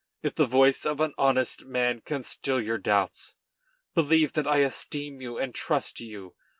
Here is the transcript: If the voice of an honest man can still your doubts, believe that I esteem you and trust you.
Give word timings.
If 0.23 0.33
the 0.33 0.47
voice 0.47 0.83
of 0.83 0.99
an 0.99 1.13
honest 1.19 1.65
man 1.65 2.01
can 2.03 2.23
still 2.23 2.59
your 2.59 2.79
doubts, 2.79 3.35
believe 3.93 4.33
that 4.33 4.47
I 4.47 4.57
esteem 4.61 5.21
you 5.21 5.37
and 5.37 5.53
trust 5.53 5.99
you. 5.99 6.33